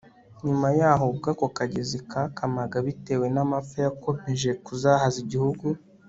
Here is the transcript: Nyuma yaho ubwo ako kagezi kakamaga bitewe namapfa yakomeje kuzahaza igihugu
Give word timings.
Nyuma 0.45 0.67
yaho 0.79 1.03
ubwo 1.11 1.27
ako 1.33 1.45
kagezi 1.57 1.97
kakamaga 2.11 2.77
bitewe 2.87 3.25
namapfa 3.33 3.77
yakomeje 3.85 4.49
kuzahaza 4.65 5.19
igihugu 5.25 5.65